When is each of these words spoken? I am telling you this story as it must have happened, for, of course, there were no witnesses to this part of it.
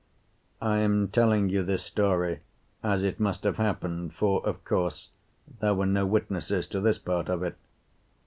I 0.63 0.79
am 0.79 1.09
telling 1.09 1.49
you 1.49 1.61
this 1.61 1.83
story 1.83 2.39
as 2.81 3.03
it 3.03 3.19
must 3.19 3.43
have 3.43 3.57
happened, 3.57 4.15
for, 4.15 4.43
of 4.47 4.65
course, 4.65 5.11
there 5.59 5.75
were 5.75 5.85
no 5.85 6.07
witnesses 6.07 6.65
to 6.69 6.81
this 6.81 6.97
part 6.97 7.29
of 7.29 7.43
it. 7.43 7.55